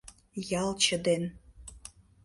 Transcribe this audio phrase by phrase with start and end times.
[0.61, 1.23] Ялче ден